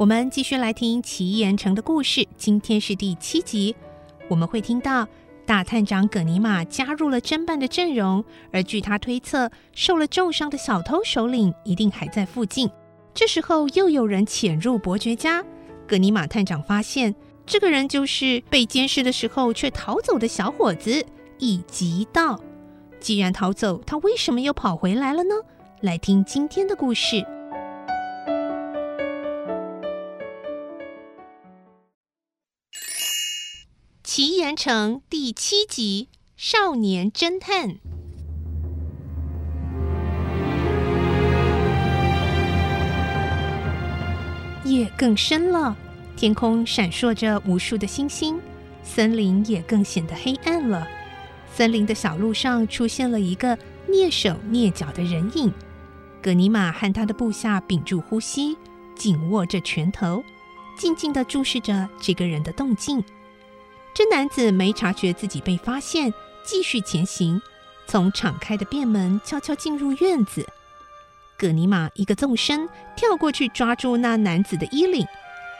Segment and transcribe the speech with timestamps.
[0.00, 2.26] 我们继续来听奇岩城的故事。
[2.38, 3.76] 今天是第七集，
[4.30, 5.06] 我们会听到
[5.44, 12.70] 大探长葛尼玛加入了侦办的阵容，而据他推测，受了重伤的小偷首领一定还在附近。
[13.12, 15.44] 这时候又有人潜入伯爵家，
[15.86, 17.14] 葛尼玛探长发现
[17.44, 21.04] 这个人就是被监视的时候却逃走的小伙子
[21.38, 22.40] 以吉道。
[23.00, 25.34] 既然逃走，他为什么又跑回来了呢？
[25.82, 27.16] 来听今天的故事，
[34.22, 37.70] 《奇岩城》第七集《少年侦探》。
[44.66, 45.74] 夜更深了，
[46.18, 48.38] 天空闪烁着无数的星星，
[48.82, 50.86] 森林也更显得黑暗了。
[51.50, 53.56] 森林的小路上出现了一个
[53.88, 55.50] 蹑手蹑脚的人影。
[56.20, 58.54] 葛尼玛和他的部下屏住呼吸，
[58.94, 60.22] 紧握着拳头，
[60.76, 63.02] 静静地注视着这个人的动静。
[63.92, 66.12] 这男子没察觉自己被发现，
[66.44, 67.40] 继续前行，
[67.86, 70.46] 从敞开的便门悄悄进入院子。
[71.36, 75.06] 葛尼玛一个纵身跳过去，抓住那男子的衣领，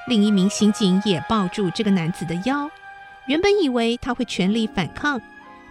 [0.08, 2.70] 另一名刑警也抱住这个男子的腰。
[3.26, 5.20] 原本以为他会全力反抗，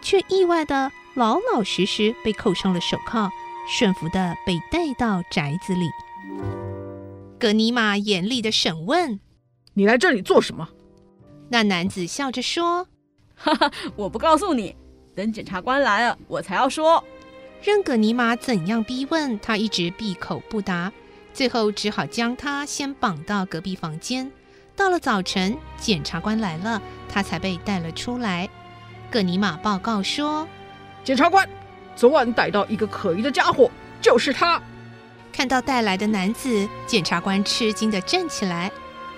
[0.01, 3.29] 却意外的老老实实被扣上了手铐。
[3.71, 5.91] 顺服的被带到宅子里。
[7.39, 9.19] 葛尼玛严厉的审问
[9.75, 10.67] ：“你来这里做什么？”
[11.49, 12.87] 那男子笑着说
[13.35, 14.75] ：“哈哈，我不告诉你，
[15.15, 17.03] 等检察官来了，我才要说。”
[17.61, 20.91] 任葛尼玛怎样逼问，他一直闭口不答。
[21.33, 24.31] 最后只好将他先绑到隔壁房间。
[24.75, 28.47] 到了早晨，检察官来了，他才被带了出来。
[29.11, 30.47] 葛尼玛报告说
[31.03, 31.47] ：“检察官。”
[31.95, 33.69] 昨晚逮到一个可疑的家伙，
[34.01, 34.61] 就是他。
[35.33, 38.71] 看到带来的男子，检察官吃惊地站起来。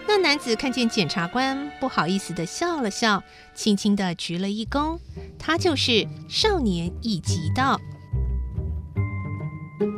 [0.08, 3.24] 那男子看见检察官，不好意思地笑了笑，
[3.54, 4.98] 轻轻地鞠了一躬。
[5.40, 7.80] 他就是少年一级道。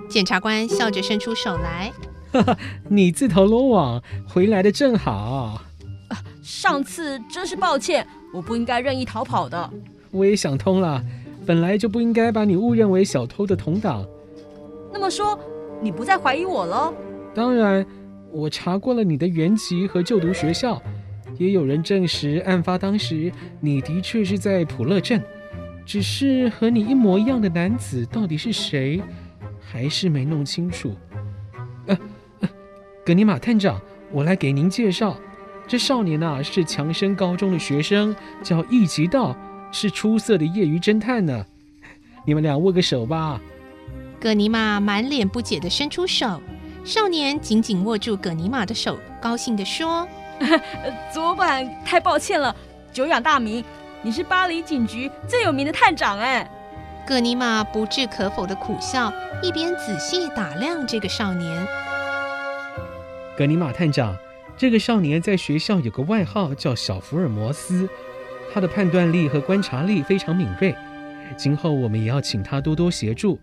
[0.09, 1.91] 检察官笑着伸出手来
[2.31, 2.57] ：“哈哈，
[2.89, 5.11] 你自投罗网，回来的正好。
[6.09, 9.69] 啊，上次真是抱歉，我不应该任意逃跑的。
[10.11, 11.03] 我也想通了。”
[11.45, 14.05] 本来就不应该把你误认为小偷的同党。
[14.93, 15.37] 那么说，
[15.81, 16.93] 你不再怀疑我了？
[17.35, 17.85] 当然，
[18.33, 20.81] 我查过了你的原籍和就读学校，
[21.37, 25.23] 也有人证实案发当时你的确是在普乐镇。
[25.85, 29.01] 只是和你一模一样的男子到底是谁，
[29.59, 30.95] 还是没弄清楚。
[31.87, 31.97] 呃，
[32.39, 32.49] 呃，
[33.05, 33.79] 葛尼玛探长，
[34.11, 35.17] 我来给您介绍，
[35.67, 39.37] 这少年呐、啊、是强生高中的学生，叫易吉道。
[39.75, 41.43] 是出色的业余侦探呢，
[42.25, 43.41] 你们俩握个手吧。
[44.19, 46.39] 葛尼玛满脸不解地伸出手，
[46.83, 50.05] 少年紧紧握住葛尼玛的手，高兴地说
[51.13, 52.53] ：“昨晚太抱歉了，
[52.91, 53.63] 久仰大名，
[54.01, 56.49] 你是巴黎警局最有名的探长哎。”
[57.07, 61.67] 葛尼玛不置可否的苦笑，一边仔细打量这个少年。
[63.37, 64.17] 葛尼玛探长，
[64.57, 67.87] 这个少年在学校有个外号叫小福尔摩斯。
[68.53, 70.75] 他的判断力和观察力非常敏锐，
[71.37, 73.39] 今后我们也要请他多多协助。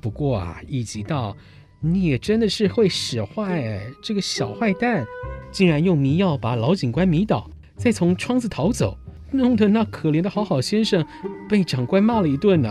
[0.00, 1.36] 不过啊，易吉道，
[1.80, 3.86] 你也真的是会使坏哎！
[4.02, 5.06] 这个小坏蛋，
[5.52, 8.98] 竟然用迷药把老警官迷倒，再从窗子逃走，
[9.30, 11.06] 弄得那可怜的好好先生
[11.48, 12.68] 被长官骂了一顿呢。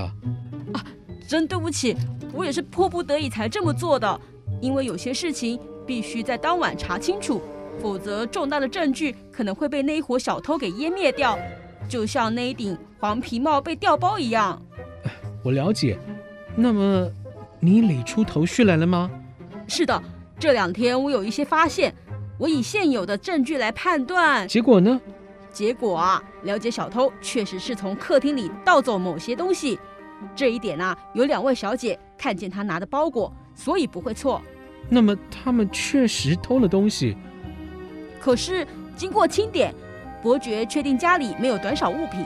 [0.74, 0.83] 啊，
[1.25, 1.95] 真对不起，
[2.33, 4.19] 我也是迫不得已才这么做的，
[4.62, 7.42] 因为有些事情必须在当晚查清楚。
[7.80, 11.38] 否则，重大的证据可能会被那一伙小偷给湮灭掉，
[11.88, 14.62] 就像那一顶黄皮帽被调包一样。
[15.44, 15.98] 我了解。
[16.56, 17.07] 那么，
[17.59, 19.09] 你理出头绪来了吗？
[19.68, 20.01] 是的，
[20.39, 21.94] 这两天我有一些发现。
[22.39, 24.48] 我以现有的证据来判断。
[24.48, 25.01] 结果呢？
[25.51, 29.80] 结果啊，了解小偷确实是从客厅里盗走某些东西。
[30.36, 34.39] 这一点啊，有两位小姐看见他拿的包裹，所以不会错。
[34.88, 37.18] 那么他们确实偷了东西。
[38.19, 39.74] 可是经过清点，
[40.21, 42.24] 伯爵确定家里没有短少物品。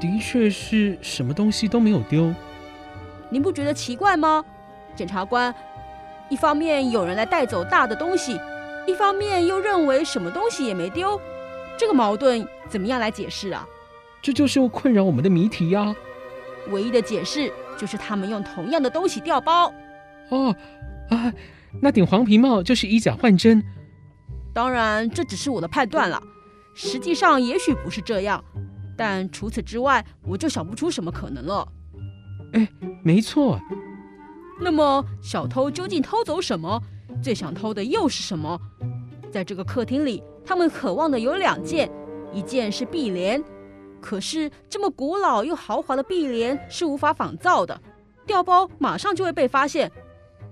[0.00, 2.32] 的确是什么东西都没有丢。
[3.28, 4.44] 您不觉得奇怪吗，
[4.98, 5.54] 检察官？
[6.28, 8.38] 一方面有人来带走大的东西，
[8.84, 11.18] 一方面又认为什么东西也没丢，
[11.78, 13.64] 这个矛盾怎么样来解释啊？
[14.20, 15.94] 这就是困扰我们的谜题呀。
[16.70, 19.72] 唯一的解释就是他们用同样的东西调包。
[20.30, 20.54] 哦，
[21.08, 21.32] 啊，
[21.80, 23.62] 那顶黄皮帽就是以假换真。
[24.52, 26.20] 当然，这只是我的判断了，
[26.74, 28.44] 实际上也许不是这样。
[28.96, 31.66] 但除此之外，我就想不出什么可能了。
[32.52, 32.68] 哎，
[33.02, 33.58] 没错。
[34.60, 36.80] 那么，小偷究竟偷走什么？
[37.22, 38.60] 最想偷的又是什么？
[39.30, 41.90] 在这个客厅里，他们渴望的有两件，
[42.32, 43.42] 一件是壁帘，
[44.00, 47.80] 可是这么古老又豪华的壁帘是无法仿造的，
[48.26, 49.90] 调包马上就会被发现。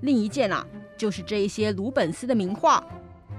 [0.03, 0.67] 另一件啊，
[0.97, 2.85] 就是这一些鲁本斯的名画，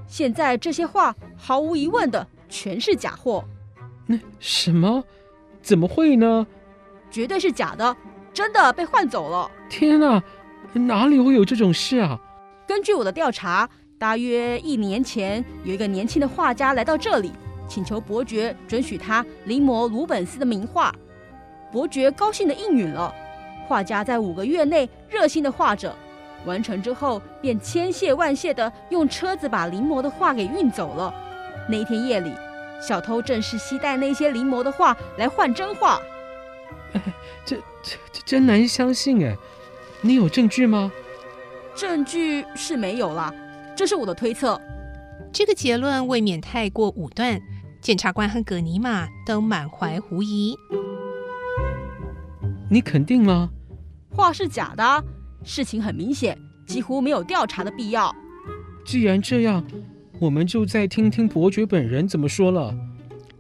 [0.08, 3.44] 现在这些画毫无疑问的全是假货。
[4.06, 5.04] 那什么？
[5.62, 6.48] 怎么会呢？
[7.12, 7.96] 绝对是假的，
[8.34, 9.50] 真的被换走了。
[9.70, 10.24] 天哪，
[10.74, 12.20] 哪里会有这种事啊？
[12.68, 17.32] 根据我的调查，大约一年前，有一个年轻的画家来到这里，
[17.68, 20.94] 请求伯爵准许他临摹鲁本斯的名画。
[21.72, 23.14] 伯爵高兴地应允了。
[23.68, 25.96] 画家在五个月内热心地画着，
[26.46, 31.14] 完成之后便千谢万谢地用车子把临摹的画给运走了。
[31.70, 32.32] 那一天夜里。
[32.80, 36.00] 小偷正是携带那些临摹的画来换真画，
[36.94, 37.02] 哎，
[37.44, 39.36] 这这这真难相信哎！
[40.02, 40.92] 你有证据吗？
[41.76, 43.34] 证据是没有啦，
[43.76, 44.60] 这是我的推测。
[45.32, 47.40] 这个结论未免太过武断，
[47.82, 50.56] 检察官和葛尼玛都满怀狐疑。
[52.70, 53.50] 你肯定吗？
[54.10, 55.04] 话是假的，
[55.44, 58.16] 事情很明显，几乎没有调查的必要。
[58.86, 59.64] 既然这样。
[60.20, 62.76] 我们就再听听伯爵本人怎么说了。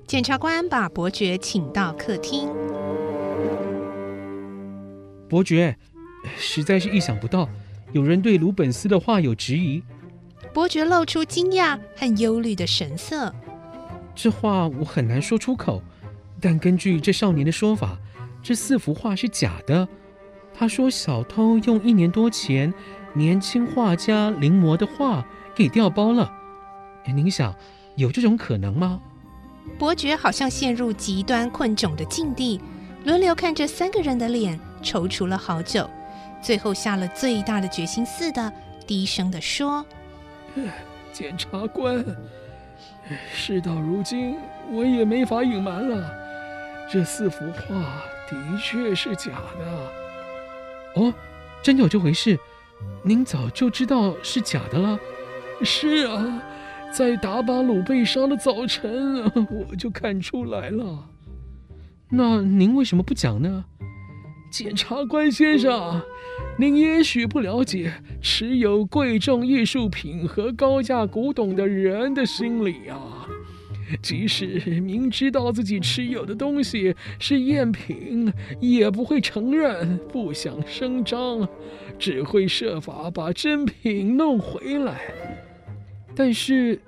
[0.06, 2.48] 检察官把伯爵请到客厅。
[5.28, 5.76] 伯爵，
[6.38, 7.48] 实在是意想不到，
[7.94, 9.82] 有人对鲁本斯的画有质疑。
[10.54, 13.34] 伯爵露出惊讶和忧虑的神色。
[14.16, 15.82] 这话我很难说出口，
[16.42, 17.98] 但根据这少年的说法，
[18.42, 19.88] 这四幅画是假的。
[20.54, 22.74] 他说小偷用一年多前
[23.14, 25.24] 年轻画家临摹的画
[25.56, 26.34] 给调包了。
[27.06, 27.56] 您想，
[27.96, 29.00] 有这种可能吗？
[29.78, 32.60] 伯爵好像陷入极端困窘的境地，
[33.04, 35.88] 轮流看着三个人的脸，踌躇了好久，
[36.42, 38.52] 最后下了最大的决心似的，
[38.86, 39.86] 低声地说
[41.12, 42.04] ：“检察官，
[43.34, 44.36] 事到如今，
[44.72, 46.12] 我也没法隐瞒了，
[46.90, 51.02] 这四幅画的确是假的。
[51.02, 51.14] 哦，
[51.62, 52.40] 真有这回事？
[53.04, 55.00] 您早就知道是假的了？
[55.64, 56.44] 是啊。”
[56.90, 61.10] 在达巴鲁被杀的早晨，我就看出来了。
[62.10, 63.66] 那您为什么不讲呢？
[64.50, 66.02] 检察官先生，
[66.58, 73.28] 您也许不了解持有贵重艺术品和高价古董的人的心理啊。
[74.02, 81.48] 即使明知道自己持有的东西是赝品，也不会承认，不想声张，
[81.98, 85.00] 只会设法把真品弄回来。
[86.14, 86.82] 但是，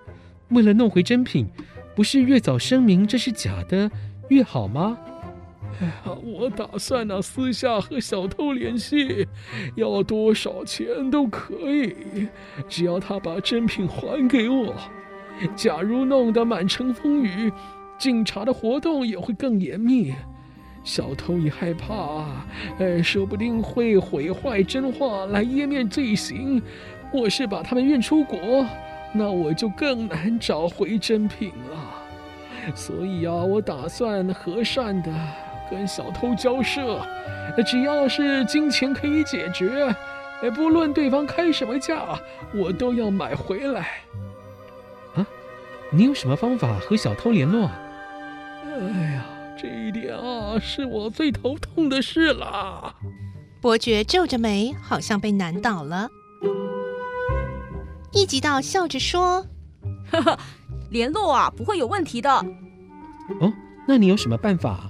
[0.50, 1.48] 为了弄回真品，
[1.96, 3.90] 不是越早声明这是假的
[4.28, 4.98] 越好吗？
[6.24, 9.28] 我打算呢，私下和小偷联系，
[9.76, 12.28] 要多少钱都可以，
[12.68, 14.74] 只要他把真品还给我。
[15.56, 17.52] 假如弄得满城风雨，
[17.98, 20.14] 警察的活动也会更严密。
[20.84, 22.26] 小偷一害怕，
[22.80, 26.62] 哎，说不定会毁坏真画来湮灭罪行，
[27.14, 28.66] 我是把他们运出国。
[29.12, 35.12] 那我就更难找回真品了，所以啊，我打算和善的
[35.70, 37.00] 跟小偷交涉，
[37.66, 39.94] 只要是金钱可以解决，
[40.56, 42.20] 不论对方开什么价，
[42.54, 43.88] 我都要买回来。
[45.16, 45.26] 啊，
[45.92, 47.70] 你有什么方法和小偷联络？
[48.66, 49.26] 哎呀，
[49.62, 52.96] 这一点啊，是我最头痛的事了。
[53.62, 56.08] 伯爵皱着眉，好像被难倒了。
[58.14, 59.46] 一级道笑着说
[60.10, 60.40] ：“呵呵，
[60.90, 62.32] 联络啊，不会有问题的。
[63.42, 63.54] 哦，
[63.88, 64.90] 那你有什么办法？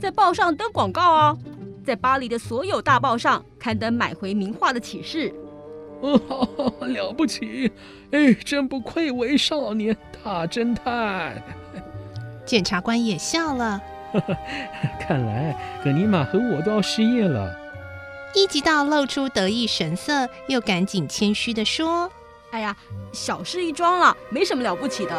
[0.00, 1.36] 在报上登广告啊，
[1.84, 5.32] 在巴黎的所有大报上刊登买回名画的启事。
[6.00, 7.72] 哦，了不起！
[8.10, 11.42] 哎，真不愧为少年大侦探。
[12.44, 13.80] 检察官也笑了。
[15.00, 17.54] 看来葛尼玛和我都要失业了。
[18.34, 22.10] 一级道露出得意神色，又赶紧谦虚地说
[22.52, 22.76] ：“哎呀，
[23.12, 25.12] 小事一桩了，没什么了不起的。”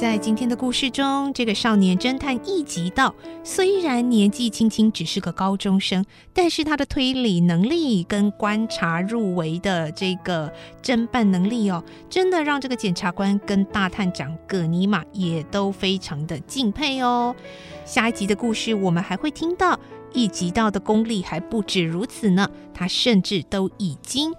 [0.00, 3.14] 在今天的故事中，这个少年侦探一级道
[3.44, 6.02] 虽然年纪轻轻，只是个高中生，
[6.32, 10.50] 但是他的推理能力跟观察入微的这个
[10.82, 17.36] 侦办能力哦，真的让这个检察官跟大探长葛尼玛也都非常的敬佩哦。
[17.84, 19.78] 下一集的故事，我们还会听到
[20.14, 24.32] 一级道的功力还不止如此呢，他甚至都已经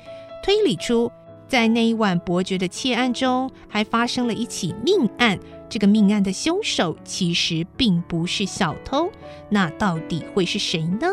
[0.44, 1.12] 推理出。
[1.52, 5.38] 在那一晚伯爵的窃案中，还发生了一起命案。
[5.70, 9.12] 这个命案的凶手其实并不是小偷，
[9.50, 11.10] 那到底会是谁呢？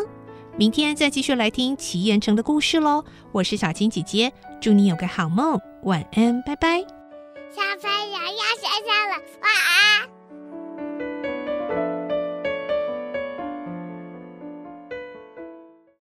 [0.56, 3.04] 明天再继续来听奇岩城的故事喽。
[3.32, 6.82] 我是小青姐姐，祝你有个好梦，晚安，拜拜。
[7.50, 10.17] 小朋友要睡觉了，晚安。